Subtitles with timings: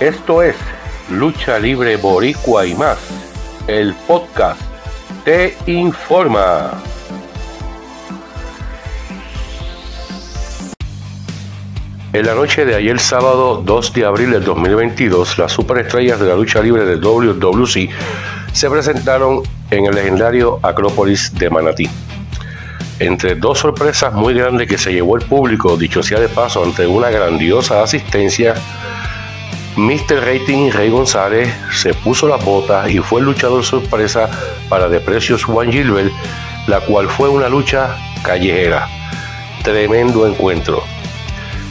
[0.00, 0.56] Esto es
[1.10, 2.96] Lucha Libre Boricua y más.
[3.66, 4.58] El podcast
[5.26, 6.70] te informa.
[12.14, 16.34] En la noche de ayer sábado 2 de abril del 2022, las superestrellas de la
[16.34, 17.90] lucha libre de WWC
[18.54, 21.90] se presentaron en el legendario Acrópolis de Manatí.
[23.00, 26.86] Entre dos sorpresas muy grandes que se llevó el público, dicho sea de paso, ante
[26.86, 28.54] una grandiosa asistencia,
[29.76, 30.24] Mr.
[30.24, 34.28] Rating Rey González se puso las botas y fue el luchador sorpresa
[34.68, 36.12] para The Precious Juan Gilbert,
[36.66, 38.88] la cual fue una lucha callejera.
[39.62, 40.82] Tremendo encuentro.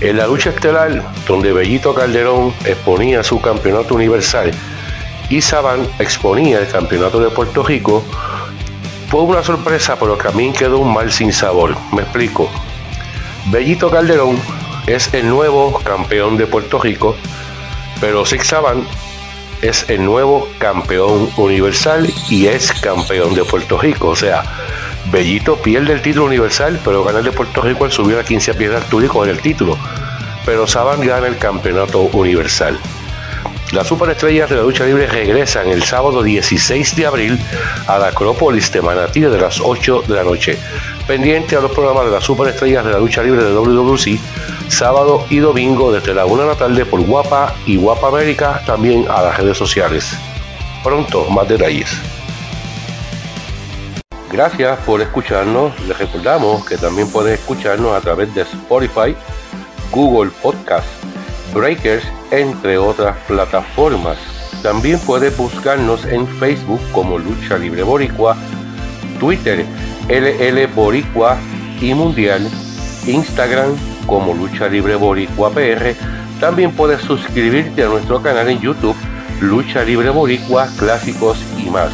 [0.00, 4.50] En la lucha estelar, donde Bellito Calderón exponía su campeonato universal
[5.28, 8.04] y Saban exponía el campeonato de Puerto Rico,
[9.08, 11.76] fue una sorpresa, pero que a mí quedó un mal sin sabor.
[11.92, 12.48] Me explico.
[13.50, 14.38] Bellito Calderón
[14.86, 17.16] es el nuevo campeón de Puerto Rico,
[18.00, 18.86] pero Six Saban
[19.62, 24.08] es el nuevo campeón universal y es campeón de Puerto Rico.
[24.08, 24.42] O sea,
[25.10, 28.54] Bellito pierde el título universal, pero gana el de Puerto Rico al subir a 15
[28.54, 29.76] pies de altura y coger el título.
[30.46, 32.78] Pero Saban gana el campeonato universal.
[33.72, 37.38] Las superestrellas de la lucha libre regresan el sábado 16 de abril
[37.86, 40.58] a la Acrópolis de Manatí de las 8 de la noche.
[41.06, 44.18] Pendiente a los programas de las superestrellas de la lucha libre de WWC,
[44.70, 49.06] sábado y domingo desde la 1 de la tarde por Guapa y Guapa América, también
[49.10, 50.16] a las redes sociales.
[50.82, 51.90] Pronto, más detalles.
[54.32, 55.78] Gracias por escucharnos.
[55.86, 59.14] Les recordamos que también pueden escucharnos a través de Spotify,
[59.90, 60.86] Google Podcast,
[61.52, 64.18] Breakers, entre otras plataformas.
[64.62, 68.36] También puedes buscarnos en Facebook como Lucha Libre Boricua,
[69.18, 69.66] Twitter
[70.08, 71.36] LL Boricua
[71.80, 72.48] y Mundial,
[73.06, 75.94] Instagram como Lucha Libre Boricua PR.
[76.38, 78.96] También puedes suscribirte a nuestro canal en YouTube
[79.40, 81.92] Lucha Libre Boricua, Clásicos y más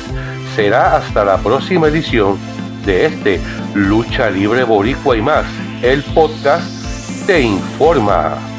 [0.56, 2.38] será hasta la próxima edición
[2.86, 3.40] de este
[3.74, 5.44] Lucha Libre Boricua y más.
[5.82, 6.66] El podcast
[7.26, 8.55] te informa.